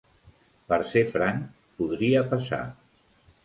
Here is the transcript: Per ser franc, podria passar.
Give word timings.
Per 0.71 0.79
ser 0.93 1.03
franc, 1.11 1.45
podria 1.83 2.27
passar. 2.35 2.65